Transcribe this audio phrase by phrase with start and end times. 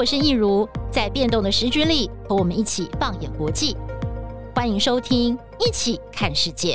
[0.00, 3.76] 我是益如，在变动的时局里，和我们一起放眼国际。
[4.54, 6.74] 欢迎收听《一起看世界》。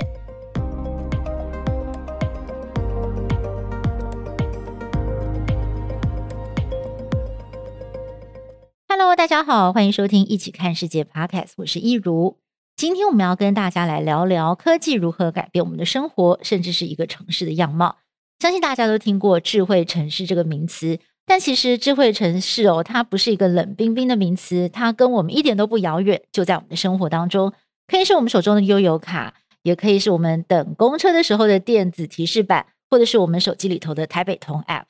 [8.87, 12.37] Hello，大家好，欢迎收听《一起看世界》Podcast，我是益如。
[12.75, 17.97] 今天我们要跟大家来聊聊科技如何改变我们的生活，甚至是一个城市的样貌。
[18.37, 20.99] 相信大家都听过“智慧城市”这个名词。
[21.27, 27.51] 但其实智慧城市哦，它不是一个冷冰冰的名词，它跟我们一点都不遥远，就在我们的生活当中，
[27.87, 34.83] 可以是我们手中的悠游卡，也可以是我们等公车的时候的电子提示板，或者是我们手机里头的台北通 App。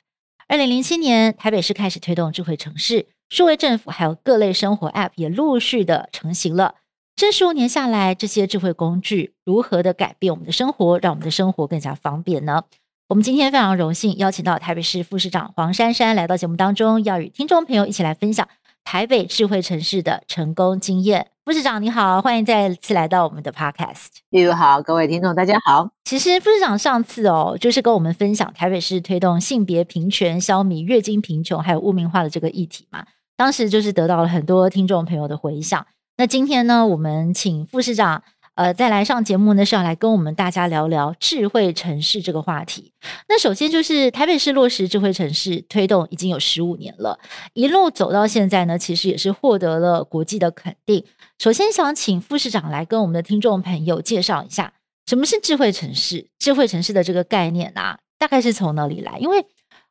[0.48, 6.76] 二零零七年，台北市开始推动智慧城市，数位政府还有各类生活 App 也陆续的成型了。
[7.16, 12.64] 这十五年下来，这些智慧工具如何的改变我们的生活，让我们的生活更加方便呢？
[13.08, 18.48] 我们今天非常荣幸邀请到台北市副市长黄珊珊来到节目当中，要与听众朋友一起来分享
[18.84, 21.28] 台北智慧城市的成功经验。
[21.46, 24.08] 副市长你好，欢迎再次来到我们的 Podcast。
[24.32, 25.88] 例如好，各位听众大家好。
[26.04, 33.06] 其实副市长上次哦，就是跟我们分享台北市推动性别平权、消弭月经贫穷还有污名化的这个议题嘛，
[33.38, 35.86] 当时就是得到了很多听众朋友的回响。
[36.18, 38.24] 那今天呢，我们请副市长。
[38.56, 42.94] 呃，再来上节目呢，是要来跟我们大家聊聊智慧城市这个话题。
[43.28, 47.20] 那首先就是台北市落实智慧城市推动已经有十五年了，
[47.54, 51.04] 一路走到现在呢，其实也是获得了国际的肯定。
[51.38, 54.72] 首先想请副市长来跟我们的听众朋友介绍一下，
[55.06, 56.30] 什么是智慧城市？
[56.40, 59.18] 智慧城市的这个概念啊，大概是从哪里来？
[59.20, 59.46] 因为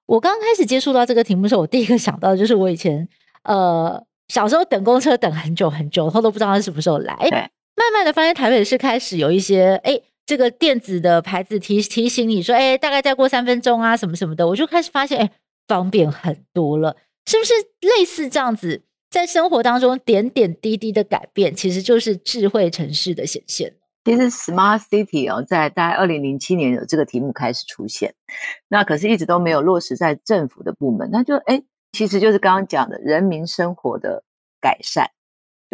[0.06, 3.06] 我刚开始接触到这个题目的时候，我第一个想到的就是我以前
[3.42, 7.52] 呃小时候等公车等很久很久，然后都不知道它什么时候来。
[7.76, 15.30] 慢慢的发现台北市开始有一些哎，这个电子的牌子提提醒你说，哎，大概再过三分钟啊，什么什么的，我就开始发现，哎，
[15.66, 23.74] 方便很多了，是不是类似这样子，在生活当中点点滴滴的改变，其实就是智慧城市的显现。
[24.04, 28.14] 其实 Smart City 哦，在大概二零零七年有这个题目开始出现，
[28.68, 31.62] 那可是一直都没有落实在政府的部门，那就哎，
[31.92, 34.22] 其实就是刚刚讲的人民生活的
[34.60, 35.10] 改善。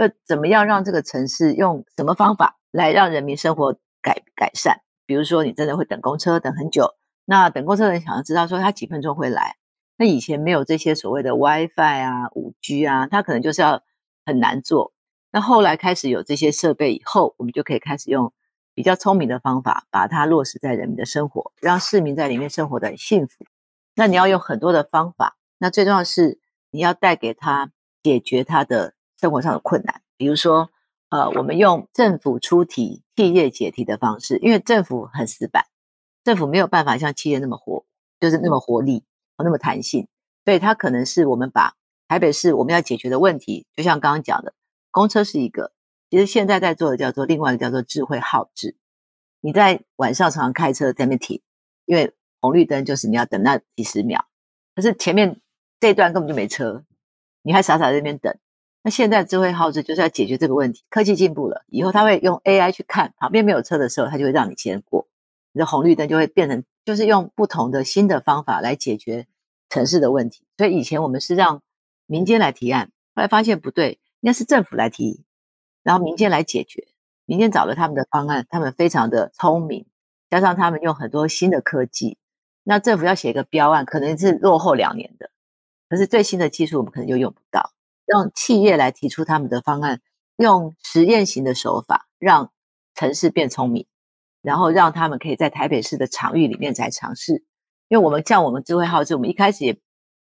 [0.09, 4.78] 就怎么样让这个城市用什么方法来让人民生活改改善？
[5.05, 6.94] 比如说，你真的会等公车等很久，
[7.27, 9.56] 那等公车的人想要知道说他几分钟会来。
[9.99, 13.83] 那以前没有这些所谓的 WiFi 啊、5G 啊，他可能就是要
[14.25, 14.94] 很难做。
[15.33, 18.32] 那后来开始有这些设备以后，我们就可以开始用
[18.72, 23.44] 比较聪明的方法，把它落实在人民的生活，让市民在里面生活的很幸福。
[23.97, 26.41] 那你要用很多的方法，那最重要是
[26.71, 27.71] 你要带给他
[28.03, 28.94] 解决他的。
[29.20, 30.70] 生活上的困难，比如说，
[31.10, 35.66] 呃，我们用政府出题、企业解题的方式，因为政府很死板，
[36.25, 37.84] 政府没有办法像企业那么活，
[38.19, 39.04] 就是那么活力，
[39.36, 40.08] 那么弹性，
[40.47, 41.75] 所以它可能是我们把
[42.08, 44.54] 台北市我们要解决的问题，就像刚刚讲的，
[44.91, 45.72] 公车是一个，
[46.08, 48.76] 其实现在在做的叫做另外一个叫做智慧号志，
[49.42, 51.42] 你在晚上常常开车在那边停，
[51.84, 54.25] 因为红绿灯就是你要等那几十秒，
[54.75, 55.42] 可是前面
[55.78, 56.84] 这一段根本就没车，
[57.42, 58.34] 你还傻傻在那边等。
[58.82, 60.84] 那现在智慧号志就是要解决这个问题。
[60.88, 65.06] 科技进步了以后，它会用 AI 去看旁边没有车的时候，它就会让你先过，
[65.52, 69.26] 你的红绿灯就会变成就是用不同的新的方法来解决
[69.69, 70.44] 城市的问题。
[70.56, 71.62] 所以以前我们是让
[72.06, 75.24] 民间来提案，后来发现不对，应该是政府来提，
[75.82, 76.88] 然后民间来解决。
[77.26, 79.86] 民间找了他们的方案，他们非常的聪明，
[80.30, 82.19] 加上他们用很多新的科技，
[82.64, 85.30] 那政府要写一个标案，可能是落后两年的，
[85.88, 87.72] 可是最新的技术我们可能就用不到。
[88.10, 90.00] 让企业来提出他们的方案，
[90.37, 92.50] 用实验型的手法让
[92.97, 93.87] 城市变聪明，
[94.43, 97.44] 然后让他们可以在台北市的场域里面来尝试。
[97.87, 99.75] 因为我们像我们智慧号志，我们一开始也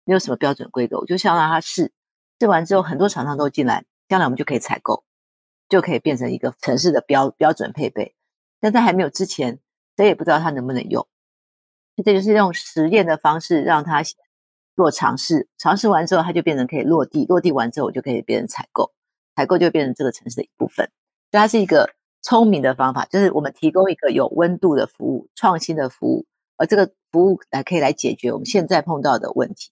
[0.05, 1.91] 没有什么标准规格，我就想让他试，
[2.39, 5.03] 试完之后很多厂商都进来，将来我们就可以采购，
[5.71, 8.15] 就可以变成一个城市的标标准配备。
[8.61, 9.59] 但在还没有之前，
[9.97, 11.09] 谁也不知道它能不能用。
[12.05, 14.03] 这就是用实验的方式让它。
[14.81, 17.27] 做尝试，尝试完之后，它就变成可以落地。
[17.27, 18.93] 落地完之后，我就可以变成采购，
[19.37, 20.91] 采购就变成这个城市的一部分。
[21.31, 21.91] 所以它是一个
[22.23, 26.25] 聪明的方法，就是我们提供一个有温度的服务、创新的服务，
[26.57, 29.71] 而这个服务来可以来解决我们现在碰到的问题。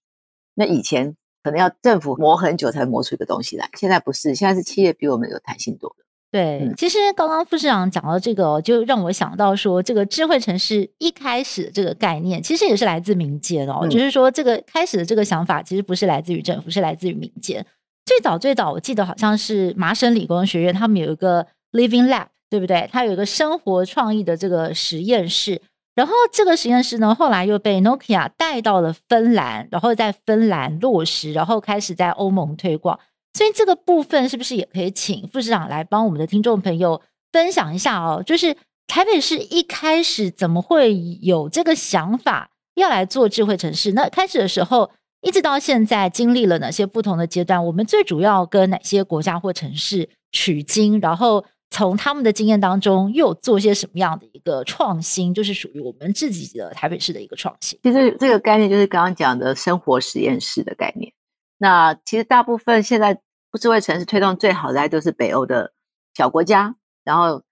[0.52, 6.04] 那以前可能要政府磨很久才磨出一个东西来，现在不是，现在是企业比我们有弹性多了。
[6.30, 13.80] 对，嗯、其实刚刚副市长讲到这个，就让我想到说，这个智慧城市一开始的这个概念，其实也是来自民间哦。
[13.82, 17.64] 嗯、就是说，这个开始的这个想法，其实不是来自于政府，是来自于民间。
[18.04, 22.88] 最早最早，我记得好像是麻省理工学院，他们有一个 Living Lab，对不对？
[22.92, 25.60] 它有一个生活创意的这个实验室，
[25.94, 32.98] 然后这个实验室呢，后来又被 Nokia 带到了芬兰，然后在芬兰落实，然后开始在欧盟推广。
[33.34, 37.00] 所以这个部分是不是也可以请副市长来帮我们的听众朋友
[37.32, 38.22] 分享一下哦？
[38.24, 43.92] 就是台北市一开始怎么会有这个想法要来做智慧城市？
[43.92, 44.90] 那开始的时候，
[45.20, 47.64] 一直到现在经历了哪些不同的阶段？
[47.66, 51.00] 我们最主要跟哪些国家或城市取经？
[51.00, 51.44] 然后。
[51.70, 55.34] 从他们的经验当中，又做些什么样的一个创新？
[55.34, 57.78] 就是属于我们自己的台北市的一个创新。
[57.82, 61.12] 其实这个概念就是刚刚讲的生活实验室的概念。
[61.58, 63.20] 那其实大部分现在
[63.60, 65.74] 智慧城市推动最好的，都是北欧的
[66.14, 67.42] 小国家，然后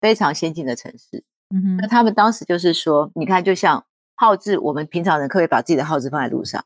[0.00, 1.24] 非常先进的城市。
[1.54, 3.86] 嗯哼，那他们当时就是说，你看，就像
[4.16, 6.64] 号志，我们平常人可以把自己的号志放在路上，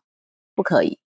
[0.55, 0.99] 不可以。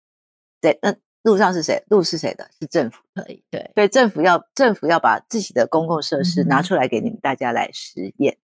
[0.60, 0.94] 对，那。
[1.22, 1.82] 路上是谁？
[1.88, 2.48] 路是谁的？
[2.60, 8.46] 是政府可以对，所以政府要政府要把自己的公共设施拿出来给你们大家来实验，嗯、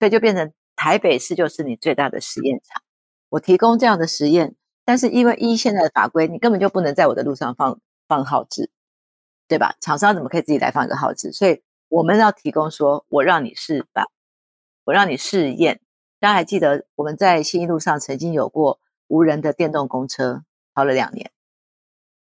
[0.00, 2.82] 所以就变成台北市就是你最大的实验场。
[3.28, 4.56] 我提供这样的实验，
[4.88, 8.70] 但是因为依现在的法规，你根本就不能在我的路上放放号志，
[9.46, 9.76] 对吧？
[9.82, 11.30] 厂商怎么可以自己来放一个号志？
[11.30, 14.06] 所以我们要提供说，我让你示范，
[14.84, 15.82] 我让你试验。
[16.20, 20.42] 大家还记得我们在信义路上曾经有过无人的电动公车，
[20.72, 21.30] 跑了两年。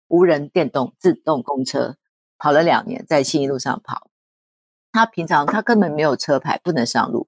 [0.07, 1.97] 无人电动自动公车
[2.39, 4.09] 跑了两年，在信义路上跑。
[4.93, 7.27] 他平常他根本没有车牌，不能上路，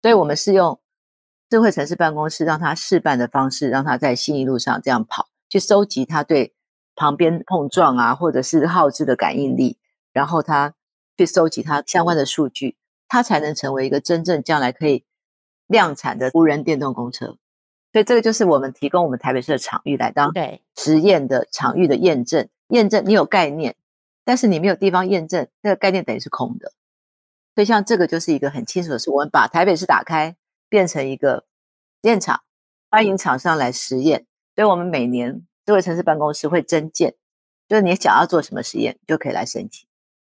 [0.00, 0.78] 所以我们是用
[1.48, 6.54] 智慧城市办公室让他示范的方式，让他在新一路上这样跑，去收集他对
[6.94, 9.78] 旁边碰撞啊，或者是耗资的感应力，
[10.12, 10.74] 然后他
[11.16, 12.76] 去收集他相关的数据，
[13.08, 15.04] 他才能成为一个真正将来可以
[15.66, 17.36] 量产的无人电动公车。
[17.92, 20.32] 所以这个就是我们提供我们台北市的场域来当
[20.76, 22.48] 实验的场域的验证。
[22.70, 23.76] 验证你有概念，
[24.24, 26.72] 但是你没有地方验证，那个概念等于是空的。
[27.54, 30.36] 所以像这个就是一个很清楚的是，我们把台北市打开，
[30.68, 31.44] 变成一个
[32.02, 32.42] 实验场，
[32.90, 34.26] 欢迎厂商来实验。
[34.54, 37.14] 所以我们每年智慧城市办公室会增建，
[37.68, 39.86] 就是你想要做什么实验，就可以来申请。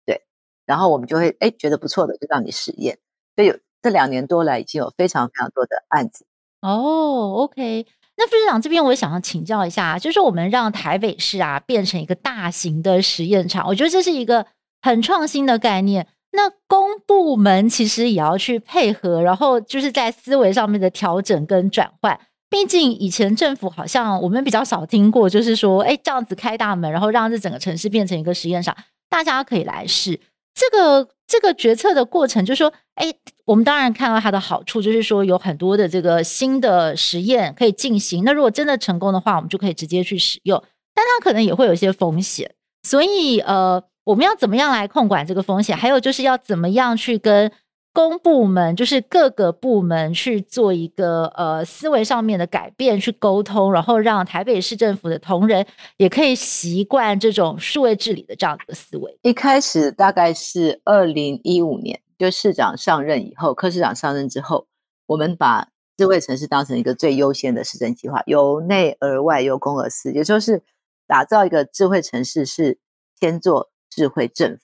[0.05, 0.23] 对，
[0.67, 2.99] 然后我们就会哎觉得不错的，就让你实验。
[3.35, 6.27] 所以有这两年多来，已经有非常非常多的案子。
[6.61, 7.87] 哦，OK，
[8.17, 14.47] 那副市长这边我也想要请教一下，就是我们让台北市啊变成一个大型的实验场，我觉得这是一个
[14.83, 16.07] 很创新的概念。
[16.33, 22.19] 那公部门其实也要去配合，然后就是在思维上面的调整跟转换。
[22.49, 28.77] 毕竟以前政府好像我们比较少听过，就是说，哎，这样子开大门，然后让这整个城市变成一个实验场，
[29.09, 30.21] 大家可以来试
[30.55, 31.09] 这个。
[31.31, 33.07] 这个决策的过程，就是说，哎，
[33.45, 38.25] 我们当然看到它的好处，就是说有很多的这个新的实验可以进行。
[38.25, 40.61] 那如果真的成功的话，我们就可以直接去使用。
[40.93, 42.53] 但它可能也会有一些风险，
[42.83, 43.81] 所以呃，
[44.11, 45.77] 我们要怎么样来控管这个风险？
[45.77, 47.51] 还有就是要怎么样去跟。
[47.93, 55.67] 公部门就是各个部门去做一个呃思维上面的改变，去沟通，然后让台北市政府的同仁
[55.97, 59.19] 也可以习惯这种数位治理的这样子的思维。
[59.23, 64.69] 一开始大概是二零一五年，就市长上任以后，柯市长上任之后，
[65.07, 65.67] 我们把
[65.97, 70.63] 智慧城市当成一个最优先的市政计划，由内而外，由公而私，也就是
[71.09, 72.79] 打造一个智慧城市是
[73.19, 74.63] 先做智慧政府。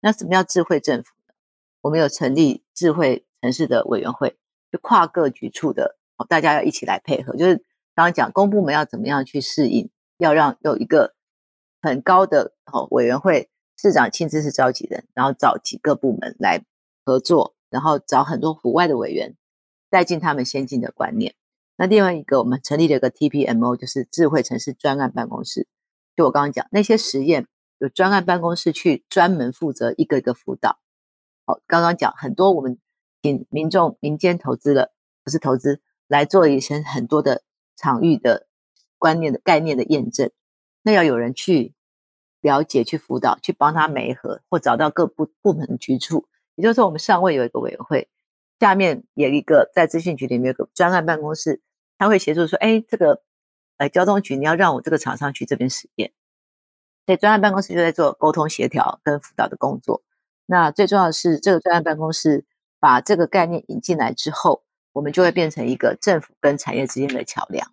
[0.00, 1.34] 那什么叫智慧政府呢？
[1.80, 4.36] 我们有成立智慧城市的委员会，
[4.70, 5.96] 就跨各局处的，
[6.28, 7.34] 大家要一起来配合。
[7.34, 7.56] 就是
[7.94, 9.88] 刚刚讲公部门要怎么样去适应，
[10.18, 11.14] 要让有一个
[11.80, 16.62] 很高的哦委员会，市长亲自是召集人，然后找几个部门来
[17.02, 19.36] 合作，然后找很多府外的委员
[19.88, 21.34] 带进他们先进的观念。
[21.78, 25.66] 那另外一个，我们成立了一个 TPMO，就是智慧城市专案办公室。
[26.14, 27.46] 就我刚刚讲那些实验，
[27.78, 30.78] 有专案办公室去专门负责一个一个辅导。
[31.44, 32.78] 好，刚刚讲很多，我们
[33.22, 34.92] 请民众民间投资了，
[35.22, 37.42] 不是投资来做一些很多的
[37.76, 38.46] 场域的
[38.98, 40.30] 观念的概念的验证，
[40.82, 41.74] 那要有人去
[42.40, 46.28] 了解、去辅导、去帮他媒合，或找到各部部门的局处。
[46.54, 48.08] 也就是说，我们上位有一个委员会，
[48.58, 51.60] 下面有一个在资讯局里面有个专案办公室，
[51.98, 53.22] 他会协助说：“哎，这个
[53.76, 56.12] 呃交通局你要让我这个厂商去这边实验。”
[57.06, 60.02] 所以专案办公室就在做沟通协调跟辅导的工作。
[60.44, 62.44] 那最重要的是，这个专案办公室
[62.78, 67.72] 把这个概念引进来之后，我们就会变成一个政府跟产业之间的桥梁。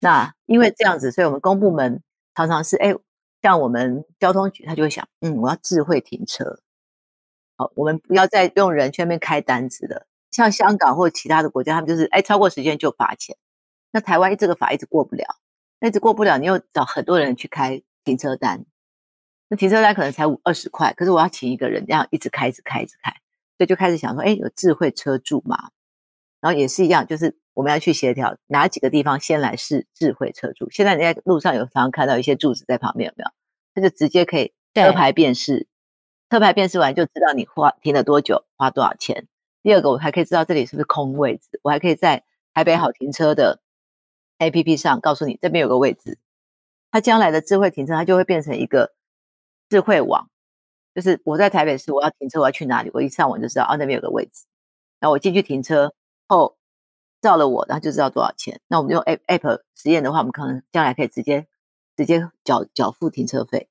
[0.00, 2.02] 那因为这样子，所以我们公部门
[2.34, 2.94] 常常是，哎，
[3.42, 6.60] 像我们交通局，他就会想，嗯，我要智慧停车，
[7.56, 10.06] 好，我们不要再用人去那边开单子了。
[10.30, 13.36] 像香港或其他的国家，他们就是，哎，超过时间就罚钱。
[13.90, 15.24] 那台湾这个法一直过不了，
[15.80, 18.64] 那一直过不了，你又找很多人去开停车单。
[19.50, 23.10] 那停车单可能才五二十块，可是我要请一个人这样一直开，一直开，一直开，
[23.58, 25.70] 所以就开始想说，哎，有智慧车柱嘛？
[26.40, 30.70] 然后也是一样，就是我们要去协调哪几个地方先来试智慧车柱。
[30.70, 33.30] 现在你在路上有常常看到一些柱子在旁边，有没有？
[33.74, 35.66] 它就直接可以车牌辨识，
[36.30, 39.26] 车牌辨识完就知道你花停了多久，花多少钱。
[39.62, 42.24] 第二个，我还可以知道这里是不是空位置，我还可以在
[42.54, 43.60] 台北好停车的
[44.38, 46.18] APP 上告诉你这边有个位置。
[46.90, 48.94] 它将来的智慧停车，它就会变成一个
[49.68, 50.30] 智慧网，
[50.94, 54.44] 就是我在台北市我要停车，我要去哪里，我一上网就知道啊那边有个位置，
[54.98, 55.92] 然后我进去停车
[56.26, 56.56] 后
[57.20, 58.60] 照了我，然后就知道多少钱。
[58.68, 61.46] 那我们用 App App 实验的话，我们可能将来可以直接
[61.96, 63.68] 直接缴缴付停车费，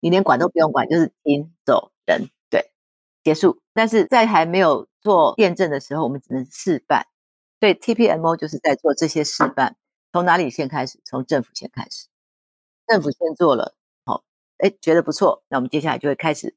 [0.00, 2.70] 你连管都不用管，就是停走人对
[3.22, 3.60] 结束。
[3.74, 7.06] 但是在还没有做验证的时候，我们只能示范。
[7.60, 9.76] 对 TPMO 就是在做这些示范，
[10.12, 10.98] 从哪里先开始？
[11.04, 12.06] 从政府先开始。
[12.92, 14.22] 政府先做了，好，
[14.58, 16.54] 哎，觉得不错，那我们接下来就会开始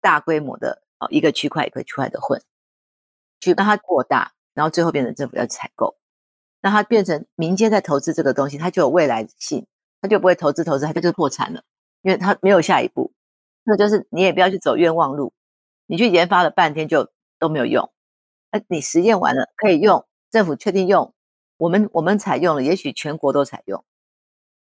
[0.00, 2.40] 大规模的，哦，一个区块一个区块的混，
[3.40, 5.98] 去让它扩大，然后最后变成政府要采购，
[6.62, 9.66] 让它变成民间在投资这个东西，它就有未来性，
[10.00, 11.62] 它就不会投资投资，它就破产了，
[12.00, 13.12] 因为它没有下一步。
[13.64, 15.34] 那就是你也不要去走冤枉路，
[15.84, 17.92] 你去研发了半天就都没有用，
[18.48, 21.12] 哎，你实验完了可以用，政府确定用，
[21.58, 23.84] 我们我们采用了，也许全国都采用。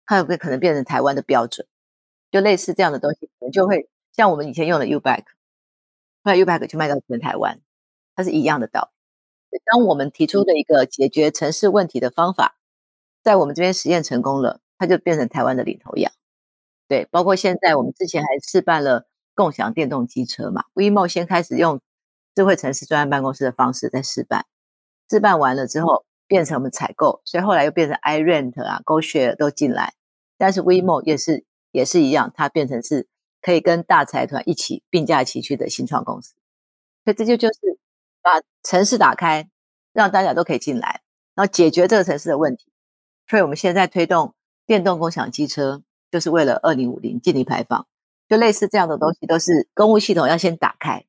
[0.05, 1.67] 它有没有可能变成台湾的标准？
[2.31, 5.25] 就类似这样的东西，可能就会像我们以前用的 U-Bike，
[6.23, 7.59] 后来 U-Bike 就卖到全台湾，
[8.15, 8.91] 它是一样的道
[9.49, 9.59] 理。
[9.65, 12.55] 当我们提出的一个解决城市问题的方法，
[13.21, 16.11] 在我们这边实验成功了，它就变成台湾的领头羊。
[16.87, 21.81] 对，包括现在我们之前还试办了共享电动机车嘛，WeMo 先开始用
[22.33, 24.45] 智慧城市专案办公室的方式在试办，
[25.09, 29.93] 试办完了之后变成我们采购，所以后来又变成 iRent 啊、GoShare 都进来。
[30.37, 33.09] 但是 WeMo 也是也是一样，它变成是
[33.41, 36.33] 可以跟大财团一起并驾齐驱的新创公司，
[37.03, 37.77] 所以这就就是
[38.21, 39.49] 把城市打开，
[39.91, 41.01] 让大家都可以进来，
[41.35, 42.71] 然后解决这个城市的问题。
[43.27, 44.33] 所以我们现在推动
[44.65, 47.85] 电动共享机车，就是为了二零五零净零排放，
[48.29, 51.03] 就类似这样的东西，都是公务系统要先打开，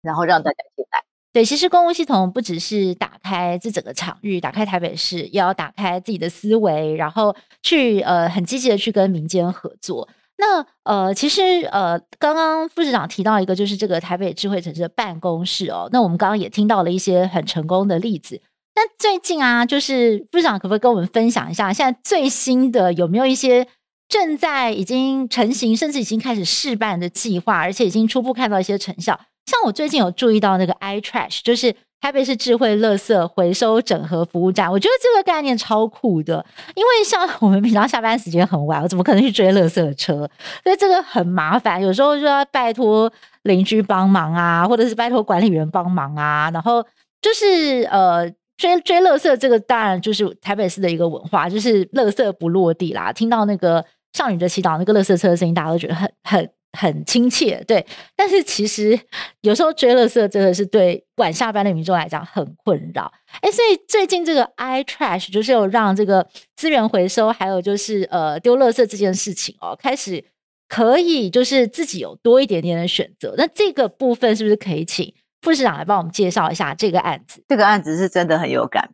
[0.00, 1.07] 然后让大家进来。
[1.38, 10.08] 对，其实公务系统不只是打开这整个场域，打开台北市，也要打开自己的思维，然后去呃很积极的去跟民间合作。
[10.36, 11.40] 那呃，其实
[11.70, 15.88] 呃，刚刚副市长提到一个，就是这个台北智慧城市的办公室哦。
[15.92, 18.42] 那我们刚刚也听到了一些很成功的例子。
[18.74, 23.64] 那最近啊，就是副市长可不可以跟我们分享一下，现在最新的有没有一些
[24.08, 29.20] 正在已经成型，甚至已经开始试办的计划，而且已经初步看到一些成效？
[29.48, 36.44] 像我最近有注意到那个 iTrash，就是台北市智慧垃圾回收整合服务站，我觉得这个概念超酷的。
[36.74, 40.28] 因为像我们平常下班时间很晚，我怎么可能去追垃圾车？
[40.62, 43.10] 所以这个很麻烦，有时候就要拜托
[43.44, 46.50] 邻居帮忙啊，或者是拜托管理员帮忙啊。
[46.52, 46.84] 然后
[47.22, 53.10] 就是呃追追垃圾，这个当然就是台北市的一个文化，就是垃圾不落地啦。
[53.10, 56.50] 听到那个少女的祈祷那个垃圾车的声音，大家都觉得很很。
[56.78, 58.96] 很亲切，对，但是其实
[59.40, 63.12] 有时候追垃圾真的是对晚下班的民众来讲很困扰。
[63.40, 70.24] 哎，所以最近这个 iTrash 就是有让这个资源回收，还有就是呃丢垃圾这件事情哦，开始
[70.68, 73.34] 可以就是自己有多一点点的选择。
[73.36, 77.42] 那这个部分是不是可以请副市长来帮我们介绍一下这个案子？
[77.48, 78.90] 这个案子是真的很有感，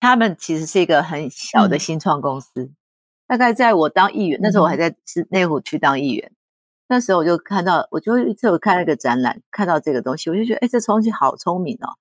[0.00, 2.74] 他们其实是一个很小的新创公司，嗯、
[3.28, 6.32] 大概在我当议员那时候，我还在是内湖区当议员。
[6.90, 11.94] 那时候我就看到，我就一次我看那个展览，看到这个东西，我就觉得，哎，这东西好聪明哦。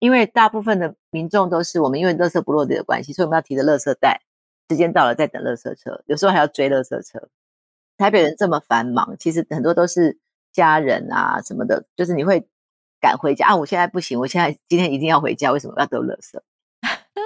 [0.00, 4.20] 因为大部分的民众都是我们因为垃圾不落地的关系，所以我们要提着垃圾袋，
[4.68, 7.28] 时间到了再等垃圾车，有时候还要追垃圾车。
[7.96, 10.18] 台北人这么繁忙，其实很多都是
[10.52, 12.48] 家人啊什么的，就是你会
[13.00, 13.56] 赶回家啊。
[13.56, 16.40] 我现在不行，我现在今天一定要回家，为什么要丢垃圾？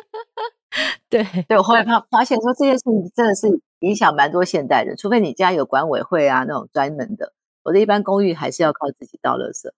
[1.08, 3.48] 对对，我后来发发现说这件事情真的是
[3.80, 9.70] 影响蛮多现代人，除非你家有管委会啊那种专门的，我的一般公寓还是要靠自己倒垃圾。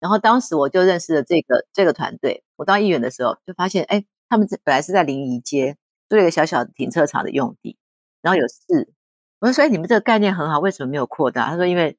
[0.00, 5.76] 然后当时我就认识了这个这个团队，我当议员的时候就发现，哎，他们本来是在临沂街
[6.08, 7.76] 做一个小小的停车场的用地，
[8.20, 8.92] 然后有事，
[9.40, 11.50] 我说，哎，你们这个概念很好，为什么没有扩大？
[11.50, 11.96] 他说，因为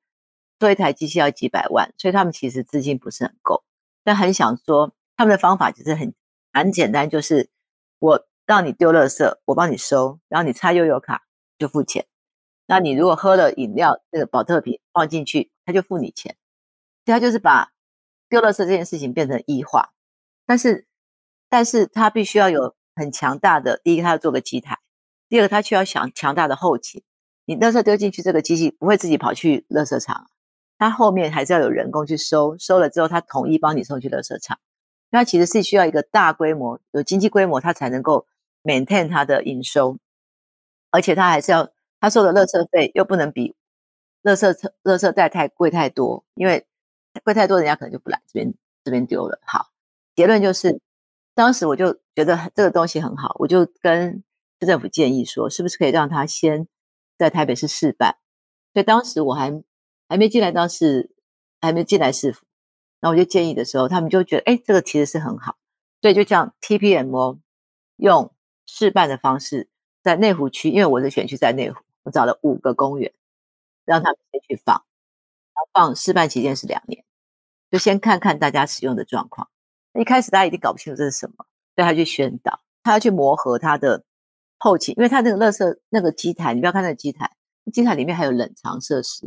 [0.59, 3.63] 做一台机器要几百万，所以他们其实资金不是很够，
[4.03, 6.13] 但很想说他们的方法其实很
[6.53, 7.49] 很简单，就是
[7.99, 8.27] 我。
[8.45, 11.22] 让你丢垃圾，我帮你收，然后你插悠游卡
[11.57, 12.05] 就付钱。
[12.65, 16.35] 那你如果喝了饮料，那个保特瓶放进去，他就付你钱。
[17.05, 17.73] 所以他就是把
[18.29, 19.91] 丢垃圾这件事情变成异化，
[20.45, 20.87] 但是，
[21.49, 24.79] 但是他必须要有很强大的，第一个他要做个机台，
[25.27, 27.03] 第二个他需要想强大的后勤。
[27.45, 30.29] 你垃圾丢进去，这个机器不会自己跑去垃圾场，
[30.77, 34.57] 他后面还是要有人工去收，收了之后他统一帮你送去垃圾场。
[35.09, 38.25] 那其实是需要一个大规模、有经济规模，它才能够
[38.63, 39.97] maintain 它的营收，
[40.93, 43.55] 而且他还是要他收的垃圾费又不能比
[44.21, 46.67] 垃圾车、垃圾袋太贵太多，因为
[47.23, 49.39] 贵太多，人家可能就不来这边这边丢了。
[49.43, 49.71] 好，
[50.15, 50.79] 结论就是，
[51.33, 54.23] 当时我就觉得这个东西很好，我就跟
[54.59, 56.67] 市政府建议说，是不是可以让他先
[57.17, 58.17] 在台北市试办？
[58.73, 59.63] 所以当时我还
[60.07, 61.09] 还没进来当时，
[61.59, 62.45] 还没进来市府，
[62.99, 65.57] 然后我就建议的时候，他们就觉得，哎，这个其实是很好，
[66.03, 67.39] 所以就这样 TPMO
[67.97, 68.31] 用
[68.67, 69.69] 试办的方式，
[70.03, 73.11] 在内湖区，因为我的选区在内湖，我找了五个公园，
[73.85, 77.03] 让他们先去放，然后放试办期间是两年，
[77.71, 79.49] 就先看看大家使用的状况。
[79.93, 81.45] 一开始大家一定搞不清楚这是什么，
[81.75, 84.03] 所以他去宣导，他要去磨合他的。
[84.59, 87.29] 后勤，因为它那个垃圾那个机台，你不要看那个机台，
[87.73, 89.25] 机台里面还有冷藏设施，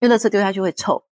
[0.00, 1.04] 因为垃圾丢下去会臭。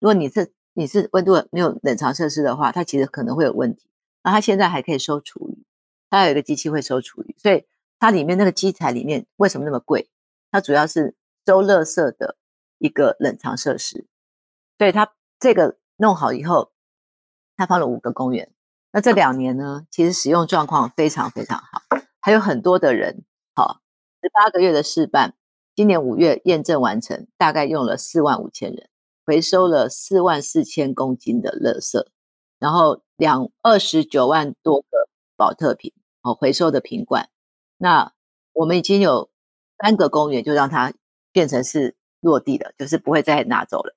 [0.00, 3.88] 如果你是你是温度没有冷藏设施的话，它其实可能会有问题。
[4.24, 5.64] 那它现在还可以收厨余，
[6.10, 7.64] 它有一个机器会收厨余，所以
[7.98, 10.08] 它里面那个机材里面为什么那么贵？
[10.50, 12.36] 它主要是收垃圾的
[12.78, 14.06] 一个冷藏设施。
[14.78, 16.72] 所以它这个弄好以后，
[17.56, 18.52] 它放了五个公园。
[18.92, 21.82] 那这两年呢，其实使用状况非常非常好。
[22.20, 23.24] 还有很多的人，
[23.54, 23.80] 好，
[24.22, 25.34] 十八个月的试办，
[25.74, 28.88] 今年五月验证完成，大概用了四万五千人，
[29.26, 32.06] 回收了四万四千公斤的垃圾，
[32.58, 37.28] 然后两二十九万多个宝特瓶，哦，回收的瓶罐。
[37.78, 38.12] 那
[38.52, 39.30] 我们已经有
[39.82, 40.92] 三个公园就让它
[41.32, 43.96] 变成是落地了，就是不会再拿走了。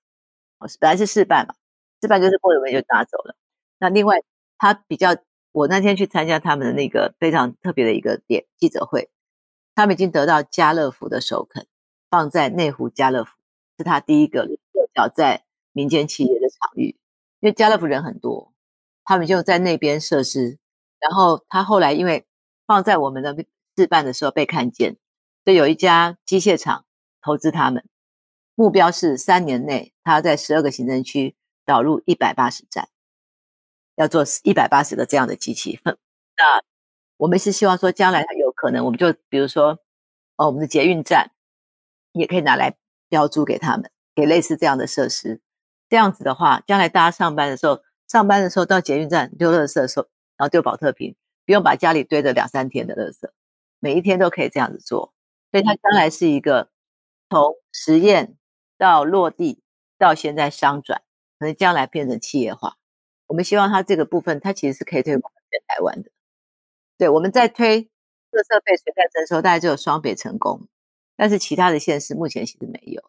[0.59, 1.55] 哦，本来是试办嘛，
[2.01, 3.35] 试办就是过一会就拿走了。
[3.79, 4.23] 那另外，
[4.57, 5.17] 他比较。
[5.53, 9.09] 我那天去参加他们的那个非常特别的一个点记者会，
[9.75, 11.67] 他们已经得到家乐福的首肯，
[12.09, 13.35] 放在内湖家乐福，
[13.77, 16.97] 是他第一个落脚在民间企业的场域。
[17.41, 18.53] 因为家乐福人很多，
[19.03, 20.57] 他们就在那边设施。
[21.01, 22.25] 然后他后来因为
[22.65, 23.35] 放在我们的
[23.75, 24.97] 置办的时候被看见，
[25.43, 26.85] 所以有一家机械厂
[27.21, 27.83] 投资他们，
[28.55, 32.89] 目标是三年内他要在十二个行政区导入一百八十站。
[33.95, 36.63] 要做一百八十个这样的机器， 那
[37.17, 39.77] 我们是希望说，将来它有可能，我们就比如说，
[40.37, 41.31] 哦，我们的捷运站
[42.13, 42.77] 也可以拿来
[43.09, 45.41] 标租给他们，给类似这样的设施。
[45.87, 50.07] 这样子的话，将来大家上班的时候，上班的时候到捷运站丢垃圾的时候，
[50.37, 53.29] 然后丢保特瓶，不用把家里堆着两三天的垃圾，
[53.81, 55.13] 每一天都可以这样子做。
[55.51, 56.69] 所以它将来是一个
[57.29, 58.37] 从实验
[58.77, 59.61] 到落地
[59.97, 61.01] 到现在商转，
[61.37, 62.77] 可能将来变成企业化。
[63.27, 66.09] 我们希望它这个部分，它其实是可以推广全台湾的。
[66.97, 67.81] 对，我们在推
[68.31, 70.67] 垃圾费随袋征收，大概只有双北成功，
[71.17, 73.03] 但是其他的县市目前其实没有。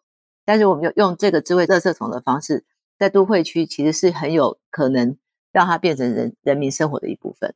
[0.45, 2.65] 但是我们用用这个智慧垃圾桶的方式，
[2.99, 5.17] 在都会区其实是很有可能
[5.51, 7.55] 让它变成人人民生活的一部分，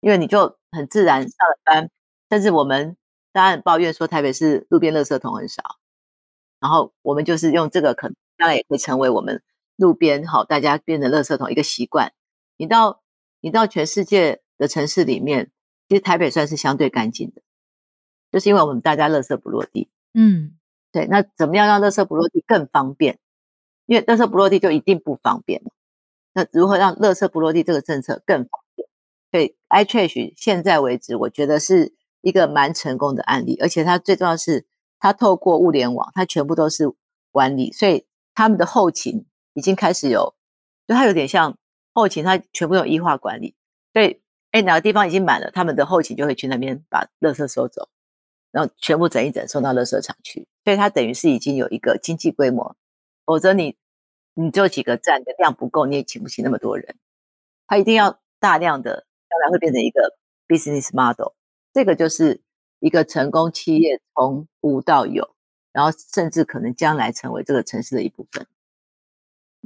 [0.00, 1.90] 因为你就很自然上了班，
[2.30, 2.96] 甚至我们
[3.32, 5.62] 当然很抱怨说台北市路边垃圾桶很少，
[6.60, 9.42] 然后我们就是用这个可能，当然也可以成为我们。
[9.76, 12.12] 路边好，大家变成垃圾桶一个习惯。
[12.56, 13.02] 你到
[13.40, 15.50] 你到全世界的城市里面，
[15.88, 17.42] 其实台北算是相对干净的，
[18.30, 19.90] 就是因为我们大家垃圾不落地。
[20.12, 20.56] 嗯，
[20.92, 21.08] 对。
[21.08, 23.18] 那怎么样让垃圾不落地更方便？
[23.86, 25.60] 因为垃圾不落地就一定不方便。
[26.32, 28.88] 那如何让垃圾不落地这个政策更方便？
[29.32, 31.92] 所以 iTrash 现在为止，我觉得是
[32.24, 34.66] 一个蛮成功的案例，而且它最重要是，
[34.98, 36.92] 它透过物联网，它全部都是
[37.30, 39.26] 管理，所以他们的后勤。
[39.56, 40.34] 已经开始有，
[40.84, 41.56] 就它有点像
[41.92, 43.54] 后勤，它全部有 E 化管理。
[43.92, 47.88] 对，哎，哪个地方已经满了，他们的后勤就会去那边把垃圾收走，
[48.50, 50.48] 然后全部整一整送到垃圾场去。
[50.64, 52.74] 所以它等于是已经有一个经济规模，
[53.24, 53.76] 否则你
[54.34, 56.96] 你只有几个站的量不够，你也请不起那么多人。
[57.68, 60.16] 它一定要大量的，将来会变成一个
[60.48, 61.34] business model。
[61.74, 62.40] 这个就是
[62.78, 65.34] 一个成功企业从无到有，
[65.72, 68.46] 然后甚至可能将来成为这个城市的一部分。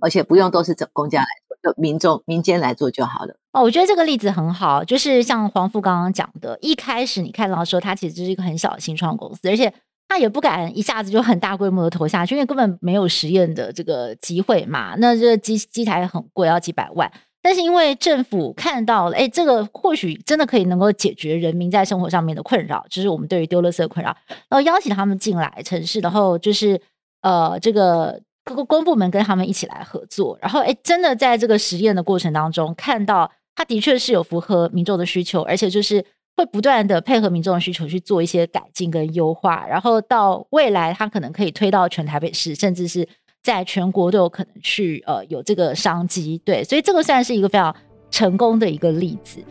[0.00, 3.36] 而且不用都是整公家来做，就民众民间来做就好了。
[3.50, 9.74] 哦，我觉得这个例子很好，就是像黄富刚刚讲的，一开始你看到说他其实就是一个很小的新创公司，而且
[10.06, 14.94] 他也不敢一下子就很大规模的投下去，因为根本没有实验的这个机会嘛。
[14.98, 17.12] 那这个机机台很贵，要几百万。
[17.42, 24.16] 但是因为政府看到了，哎，这个或许真的可以能够解决人民在生活上面的困扰，就是我们对于丢垃圾的困扰，
[24.48, 26.80] 然后邀请他们进来城市，然后就是
[27.22, 28.20] 呃这个。
[28.44, 36.02] 各个公部门跟他们一起来合作，然后诶，真的在这个实验的过程当中，看到它的确是有符合民众的需求，而且就是
[36.34, 43.06] 会不断的配合民众的需求去做一些改进跟优化，然后到未来它可能可以推到全台北市，甚至是
[43.48, 46.38] 在全国都有可能去呃有这个商机。
[46.44, 47.74] 对，所以这个算是一个非常
[48.10, 49.42] 成功的一个例子。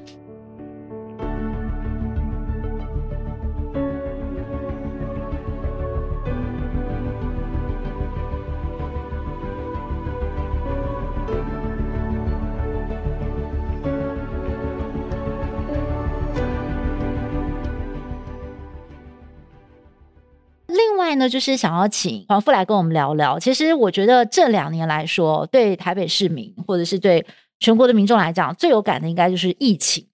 [20.67, 23.39] 另外呢，就是想要请黄副来跟我们聊聊。
[23.39, 27.25] 其实我觉得这两年来说，对台北市民或者是对
[27.59, 30.07] 全国的民众来讲，最有感的应该就是疫情。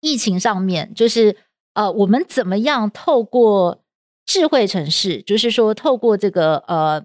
[0.00, 1.36] 疫情上面，就是
[1.74, 3.82] 呃，我们怎么样透过
[4.26, 7.02] 智慧城市，就是说透过这个呃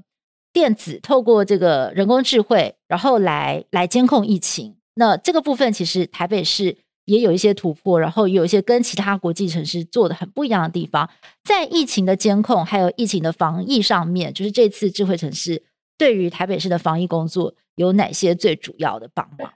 [0.52, 4.76] 电子，透过这个人工智慧，然后来来监控疫情。
[4.96, 6.78] 那这个部分其实台北市。
[7.12, 11.10] 也有一些突破，然后有一些跟其他国际城市做的很不一样的地方，
[11.44, 15.62] 在疫情的监控还有疫情的防疫上面，就是这次智慧城市
[15.98, 19.52] 对于台北市的防疫工作有哪些最主要的帮忙？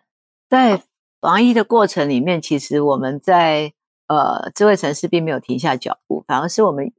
[0.50, 0.84] 在
[1.22, 3.72] 防疫的过程里面，其实我们在
[4.08, 6.92] 呃智慧城市并没有停下脚步，反而是我们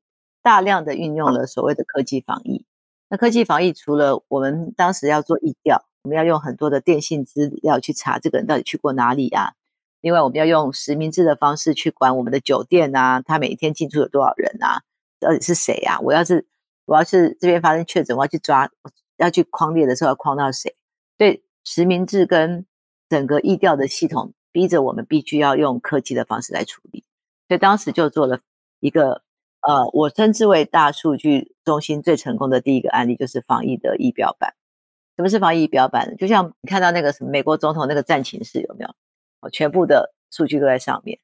[0.42, 2.64] 大量的运用了所谓的科技防疫。
[3.10, 9.52] 那科技防疫除了我们当时要做疫调，我们要用很多的电信资料去查这个人到底去过哪里啊。
[10.06, 14.82] 另外，我们要用实名制的方式去管我们的酒店啊，他每天进出有多少人啊？
[15.18, 15.98] 到底是谁啊？
[15.98, 16.46] 我要是
[16.84, 18.70] 我要是这边发生确诊，我要去抓，
[19.16, 20.76] 要去框列的时候要框到谁？
[21.18, 22.64] 对，实名制跟
[23.08, 27.02] 整个疫调的系统逼着我们必须要用科技的方式来处理，
[27.48, 28.38] 所以当时就做了
[28.78, 29.22] 一个
[29.60, 34.54] 呃，我称之为大数据中心最成功的第一个案例，就是防疫的仪表板。
[35.16, 36.14] 什么是防疫仪表板呢？
[36.14, 38.94] 就像你看到那个什么美国总统那个战情室有没有？
[39.50, 41.18] 全部的数据都在上面，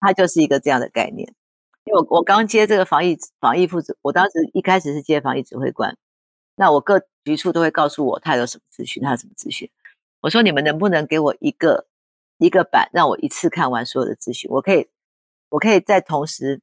[0.00, 1.34] 它就是一个这样的概念。
[1.84, 5.96] 因为我我刚接这个防疫防疫负责，我当时一开始是接防疫指挥官，
[6.54, 9.70] 那我各局处都会告诉我他有什么资讯，他有什么资讯。
[10.20, 11.86] 我说你们能不能给我一个
[12.36, 14.50] 一个版，让我一次看完所有的资讯？
[14.50, 14.88] 我可以
[15.48, 16.60] 我可以在同时，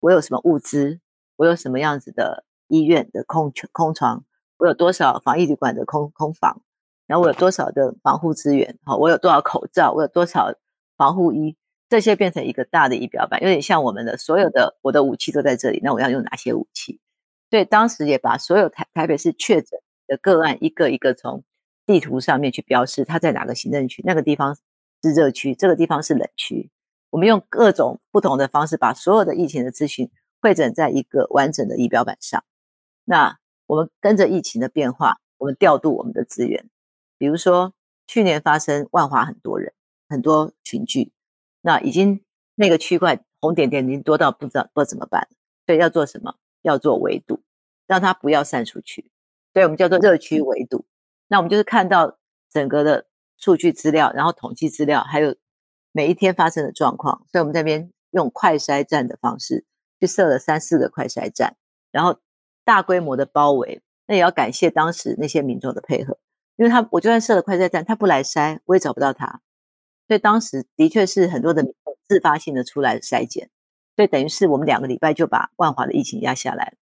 [0.00, 1.00] 我有什么物资，
[1.36, 4.24] 我有什么样子的医院的空床空床，
[4.58, 6.62] 我有多少防疫旅馆的空空房。
[7.12, 8.78] 然后我有多少的防护资源？
[8.84, 9.92] 好，我有多少口罩？
[9.92, 10.50] 我有多少
[10.96, 11.54] 防护衣？
[11.90, 15.78] 这些变成一个大的仪表板，有点像我们的所有的我的武器都在这里。
[15.84, 17.00] 那我要用哪些武器？
[17.50, 21.44] 所以当时也把所有台台北市确诊的个案一个一个从
[21.84, 24.02] 地图上面去标示，它在哪个行政区？
[24.06, 24.56] 那个地方
[25.02, 26.70] 是热区，这个地方是冷区。
[27.10, 32.42] 我们用各种不同的方式，把所有的疫情的资讯汇整在一个完整的仪表板上。
[33.04, 36.70] 那我们跟着疫情的变化，我们调度我们的资源。
[37.22, 37.72] 比如说，
[38.08, 39.72] 去年发生万华很多人，
[40.08, 41.12] 很多群聚，
[41.60, 42.20] 那已经
[42.56, 45.28] 那个区块红点点已经多到不知道不知道怎么办，
[45.64, 46.34] 所以要做什么？
[46.62, 47.40] 要做围堵，
[47.86, 49.08] 让它不要散出去。
[49.52, 50.84] 所以我们叫做热区围堵。
[51.28, 52.18] 那我们就是看到
[52.50, 53.06] 整个的
[53.36, 55.36] 数据资料，然后统计资料，还有
[55.92, 57.24] 每一天发生的状况。
[57.30, 59.64] 所以我们这边用快筛站的方式
[60.00, 61.56] 去设了三四个快筛站，
[61.92, 62.18] 然后
[62.64, 63.80] 大规模的包围。
[64.08, 66.18] 那也要感谢当时那些民众的配合。
[66.62, 69.40] 因为他，我就算设了快筛站，他不来筛，我也找不到他。
[70.06, 73.50] 所以当时的确是很多的民众自发性的出来筛检，
[73.96, 76.76] 所以等于是我们两个礼拜就把万华的疫情压下来。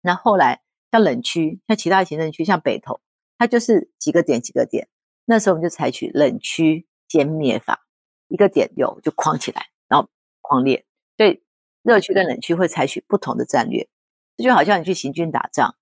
[0.00, 3.00] 那后来像冷区，像其他行政区，像北投，
[3.38, 4.88] 它就是几个点几个点。
[5.24, 7.86] 那时候我们就采取冷区歼灭法，
[8.26, 10.08] 一个点有就框起来，然后
[10.40, 10.84] 框列。
[11.16, 11.44] 所以
[11.84, 13.88] 热区跟冷区会采取不同的战略，
[14.36, 15.76] 这就好像你去行军打仗，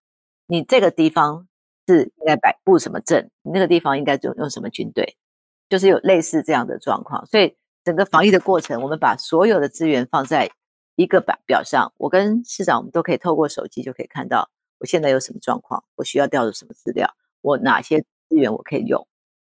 [0.46, 1.48] 你这个地方。
[1.86, 3.30] 是应该摆布什么阵？
[3.42, 5.16] 你那个地方应该用用什么军队？
[5.68, 7.24] 就是有类似这样的状况。
[7.26, 10.50] 所以整个防疫的过程，我们把所有的资源放在
[10.96, 11.92] 一个表表上。
[11.98, 19.06] 我跟市长，我们都可以透过手机就可以看到我现在有什么状况，我需要调的什么资料，我哪些资源我可以用。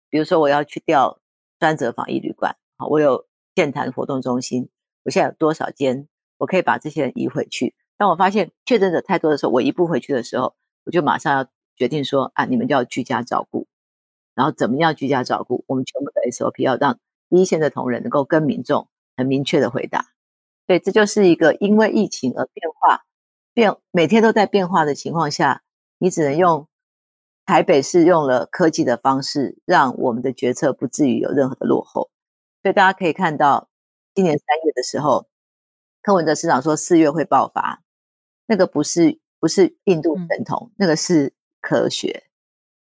[0.09, 1.19] 比如说我要去调
[1.59, 4.69] 专责防疫旅馆，好，我有健谈活动中心，
[5.05, 7.75] 我现在有多少间，我可以把这些人移回去。
[7.97, 11.49] 当我发现确诊者太多的时候，我移不回去的时候，我就马上要。
[11.77, 13.67] 决定说啊，你们就要居家照顾，
[14.35, 15.65] 然后怎么样居家照顾？
[15.67, 20.11] 我们全部的 SOP 要让一线的同仁能够跟民众很明确的回答。
[20.67, 23.05] 对，这就是一个因为疫情而变化，
[23.53, 25.63] 变每天都在变化的情况下，
[25.99, 26.69] 你只能用
[27.45, 32.11] 台北市用了科技的方式，让我们的决策不至于有任何的落后。
[32.63, 33.69] 所以大家可以看到，
[34.15, 35.27] 今年三月的时候，
[36.03, 37.83] 柯文哲市长说四月会爆发，
[38.47, 41.33] 那个不是不是印度神童，嗯、那个是。
[41.63, 42.25] 科学，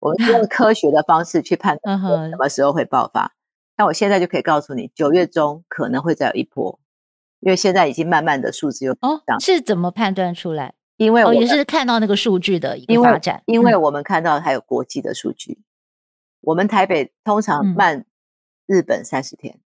[0.00, 3.34] 我们用 科学的方式去判断什么时候会爆发。
[3.78, 6.78] 那我现在就可以告诉你，九月中可能会再有一波，
[7.40, 10.74] 因为现在已经慢慢的数字又哦，是怎么判断出来？
[10.98, 15.52] 因为我、哦、也是看到那个数据的一个发展，因为，我们看到还有国际的数据。
[15.52, 15.64] 嗯、
[16.42, 18.04] 我们台北通常慢
[18.66, 19.58] 日本三十天。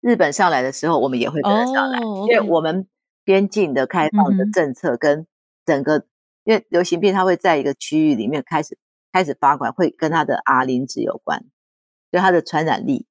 [0.00, 2.88] 日本上来的时候，我们也会跟着上来，因为我们
[3.22, 5.28] 边境的开放的政策跟
[5.64, 6.06] 整个，嗯、
[6.44, 8.78] 因为流行病它会在一个区域里面开始
[9.12, 11.44] 开始发管，会跟它的 R 零值有关，
[12.10, 13.06] 就它的传染力，